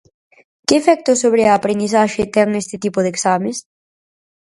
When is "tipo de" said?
2.83-3.09